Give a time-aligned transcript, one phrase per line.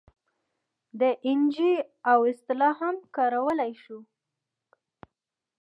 [0.99, 1.71] د این جي
[2.11, 3.99] او اصطلاح هم کارولی شو.